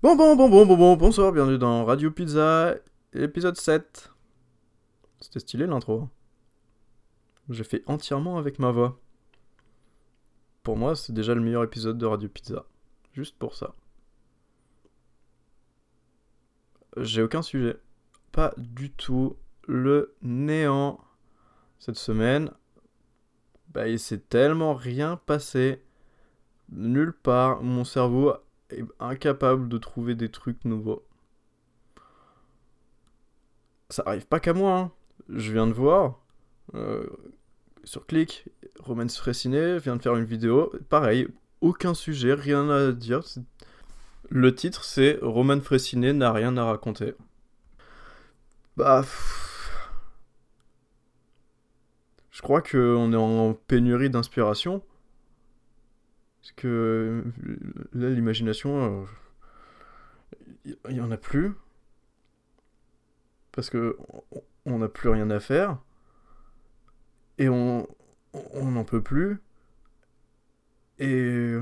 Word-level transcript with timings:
Bon, 0.00 0.14
bon, 0.14 0.36
bon, 0.36 0.48
bon, 0.48 0.64
bon, 0.64 0.76
bon, 0.76 0.96
bonsoir, 0.96 1.32
bienvenue 1.32 1.58
dans 1.58 1.84
Radio 1.84 2.12
Pizza, 2.12 2.76
épisode 3.14 3.56
7. 3.56 4.12
C'était 5.18 5.40
stylé 5.40 5.66
l'intro. 5.66 6.08
J'ai 7.50 7.64
fait 7.64 7.82
entièrement 7.86 8.38
avec 8.38 8.60
ma 8.60 8.70
voix. 8.70 9.00
Pour 10.62 10.76
moi, 10.76 10.94
c'est 10.94 11.12
déjà 11.12 11.34
le 11.34 11.40
meilleur 11.40 11.64
épisode 11.64 11.98
de 11.98 12.06
Radio 12.06 12.28
Pizza. 12.28 12.64
Juste 13.12 13.36
pour 13.40 13.56
ça. 13.56 13.74
J'ai 16.96 17.20
aucun 17.20 17.42
sujet. 17.42 17.76
Pas 18.30 18.54
du 18.56 18.92
tout. 18.92 19.34
Le 19.66 20.14
néant. 20.22 21.00
Cette 21.80 21.98
semaine, 21.98 22.52
bah, 23.70 23.88
il 23.88 23.98
s'est 23.98 24.20
tellement 24.20 24.74
rien 24.74 25.16
passé. 25.16 25.82
Nulle 26.70 27.14
part. 27.14 27.64
Mon 27.64 27.82
cerveau 27.82 28.34
incapable 29.00 29.68
de 29.68 29.78
trouver 29.78 30.14
des 30.14 30.30
trucs 30.30 30.64
nouveaux. 30.64 31.04
Ça 33.90 34.02
arrive 34.06 34.26
pas 34.26 34.40
qu'à 34.40 34.52
moi. 34.54 34.78
hein. 34.78 34.92
Je 35.28 35.52
viens 35.52 35.66
de 35.66 35.72
voir. 35.72 36.20
euh, 36.74 37.06
sur 37.84 38.06
Click, 38.06 38.44
Roman 38.80 39.08
Fressinet 39.08 39.78
vient 39.78 39.96
de 39.96 40.02
faire 40.02 40.16
une 40.16 40.24
vidéo. 40.24 40.72
Pareil, 40.90 41.28
aucun 41.60 41.94
sujet, 41.94 42.34
rien 42.34 42.68
à 42.68 42.92
dire. 42.92 43.22
Le 44.30 44.54
titre, 44.54 44.84
c'est 44.84 45.18
Roman 45.22 45.60
Fressinet 45.60 46.12
n'a 46.12 46.32
rien 46.32 46.56
à 46.58 46.64
raconter. 46.64 47.14
Bah. 48.76 49.04
Je 52.30 52.42
crois 52.42 52.62
qu'on 52.62 53.12
est 53.12 53.16
en 53.16 53.54
pénurie 53.54 54.10
d'inspiration. 54.10 54.82
Parce 56.48 56.62
que 56.62 56.66
euh, 56.66 57.24
là, 57.92 58.08
l'imagination, 58.08 59.06
il 60.64 60.96
y, 60.96 61.00
en 61.00 61.10
a 61.10 61.18
plus. 61.18 61.52
Parce 63.52 63.68
que 63.68 63.98
on- 64.64 64.78
n'a 64.78 64.88
plus 64.88 65.10
rien 65.10 65.28
à 65.28 65.40
faire. 65.40 65.78
Et 67.36 67.50
on 67.50 67.86
on 68.54 68.70
n'en 68.70 68.84
peut 68.84 69.02
plus. 69.02 69.42
Et 70.98 71.54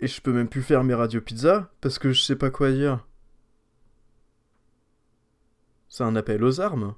et 0.00 0.06
je 0.06 0.20
peux 0.22 0.32
même 0.32 0.48
plus 0.48 0.62
faire 0.62 0.82
mes 0.82 0.94
radios 0.94 1.20
pizza 1.20 1.70
parce 1.82 1.98
que 1.98 2.12
je 2.12 2.22
sais 2.22 2.36
pas 2.36 2.50
quoi 2.50 2.72
dire. 2.72 3.06
C'est 5.88 6.04
un 6.04 6.16
appel 6.16 6.42
aux 6.42 6.60
armes. 6.62 6.94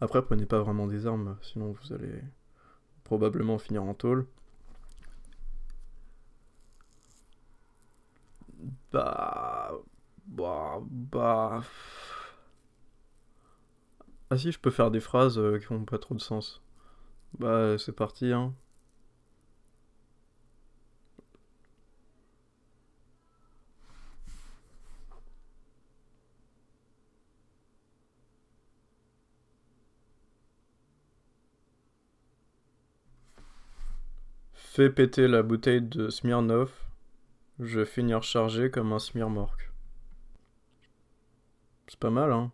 Après, 0.00 0.22
prenez 0.22 0.46
pas 0.46 0.60
vraiment 0.60 0.86
des 0.86 1.06
armes, 1.06 1.36
sinon 1.42 1.72
vous 1.72 1.92
allez 1.92 2.22
probablement 3.04 3.58
finir 3.58 3.82
en 3.82 3.94
tôle. 3.94 4.26
Bah. 8.92 9.72
Bah. 10.26 10.80
Bah. 10.90 11.62
Ah 14.30 14.36
si, 14.38 14.50
je 14.50 14.58
peux 14.58 14.70
faire 14.70 14.90
des 14.90 14.98
phrases 15.00 15.38
euh, 15.38 15.58
qui 15.58 15.70
ont 15.72 15.84
pas 15.84 15.98
trop 15.98 16.14
de 16.14 16.20
sens. 16.20 16.62
Bah, 17.38 17.78
c'est 17.78 17.92
parti, 17.92 18.32
hein. 18.32 18.54
Fais 34.54 34.90
péter 34.90 35.26
la 35.26 35.42
bouteille 35.42 35.82
de 35.82 36.08
Smirnoff. 36.08 36.89
Je 37.62 37.80
vais 37.80 37.84
finir 37.86 38.22
chargé 38.22 38.70
comme 38.70 38.90
un 38.94 38.98
smirmorque. 38.98 39.70
C'est 41.88 41.98
pas 41.98 42.08
mal, 42.08 42.32
hein. 42.32 42.52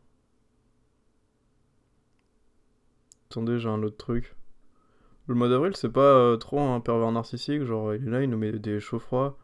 Attendez, 3.31 3.61
j'ai 3.61 3.69
un 3.69 3.84
autre 3.84 3.97
truc. 3.97 4.34
Le 5.28 5.37
mois 5.37 5.49
d'avril, 5.49 5.77
c'est 5.77 5.93
pas 5.93 6.00
euh, 6.00 6.37
trop 6.37 6.59
un 6.59 6.81
pervers 6.81 7.12
narcissique, 7.12 7.62
genre 7.62 7.95
il 7.95 8.09
est 8.09 8.11
là, 8.11 8.22
il 8.22 8.31
nous 8.31 8.37
met 8.37 8.50
des 8.59 8.81
chauds 8.81 8.99
froids. 8.99 9.39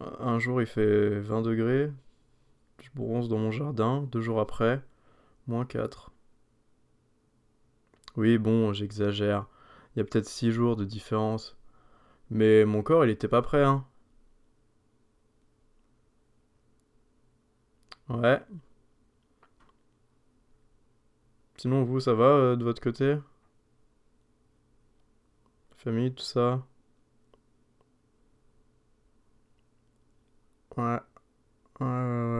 Un 0.00 0.40
jour 0.40 0.60
il 0.60 0.66
fait 0.66 1.20
20 1.20 1.42
degrés, 1.42 1.92
je 2.82 2.90
bronze 2.92 3.28
dans 3.28 3.38
mon 3.38 3.52
jardin, 3.52 4.02
deux 4.10 4.20
jours 4.20 4.40
après, 4.40 4.82
moins 5.46 5.64
4. 5.64 6.10
Oui, 8.16 8.36
bon, 8.38 8.72
j'exagère. 8.72 9.46
Il 9.94 10.00
y 10.00 10.02
a 10.02 10.04
peut-être 10.04 10.26
6 10.26 10.50
jours 10.50 10.74
de 10.74 10.84
différence. 10.84 11.56
Mais 12.30 12.64
mon 12.64 12.82
corps, 12.82 13.04
il 13.04 13.10
était 13.10 13.28
pas 13.28 13.42
prêt, 13.42 13.62
hein. 13.62 13.84
Ouais. 18.08 18.40
Sinon, 21.58 21.84
vous, 21.84 22.00
ça 22.00 22.14
va 22.14 22.24
euh, 22.24 22.56
de 22.56 22.64
votre 22.64 22.80
côté? 22.80 23.16
Famille, 25.76 26.12
tout 26.12 26.24
ça? 26.24 26.66
Ouais. 30.76 30.84
Ouais, 30.84 31.00
ouais, 31.80 31.86
ouais. 31.86 32.35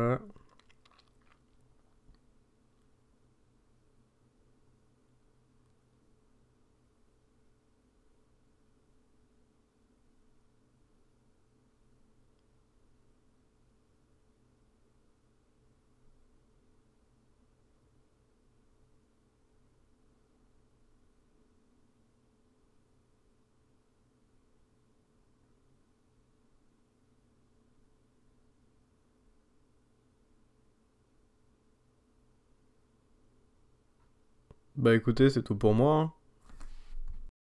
Bah 34.76 34.94
écoutez, 34.94 35.28
c'est 35.28 35.42
tout 35.42 35.56
pour 35.56 35.74
moi. 35.74 35.94
hein. 36.00 36.12